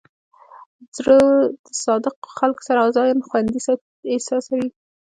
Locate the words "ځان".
2.95-3.17